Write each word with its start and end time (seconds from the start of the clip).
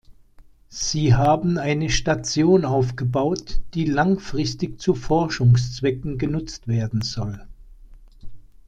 Sie 0.69 1.13
haben 1.13 1.59
eine 1.59 1.91
Station 1.91 2.65
aufgebaut, 2.65 3.59
die 3.75 3.85
langfristig 3.85 4.79
zu 4.81 4.95
Forschungszwecken 4.95 6.17
genutzt 6.17 6.67
werden 6.67 7.03
soll. 7.03 7.45